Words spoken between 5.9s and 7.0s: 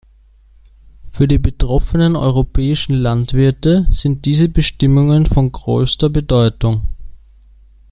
Bedeutung.